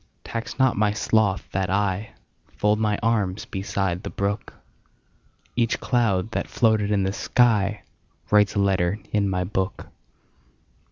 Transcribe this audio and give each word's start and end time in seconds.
Tax 0.23 0.57
not 0.57 0.75
my 0.75 0.93
sloth 0.93 1.47
that 1.51 1.69
IFold 1.69 2.79
my 2.79 2.97
arms 3.03 3.45
beside 3.45 4.01
the 4.01 4.09
brook; 4.09 4.55
Each 5.55 5.79
cloud 5.79 6.31
that 6.31 6.47
floated 6.47 6.89
in 6.89 7.03
the 7.03 7.11
skyWrites 7.11 8.55
a 8.55 8.59
letter 8.59 8.97
in 9.13 9.29
my 9.29 9.43
book. 9.43 9.89